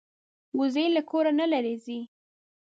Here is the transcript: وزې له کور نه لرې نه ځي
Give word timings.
وزې 0.59 0.85
له 0.95 1.01
کور 1.09 1.25
نه 1.39 1.45
لرې 1.51 1.73
نه 1.77 1.79
ځي 1.83 1.99